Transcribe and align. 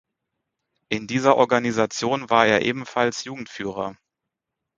In 0.89 1.05
dieser 1.05 1.37
Organisation 1.37 2.31
war 2.31 2.47
er 2.47 2.63
ebenfalls 2.65 3.23
Jugendführer. 3.23 3.95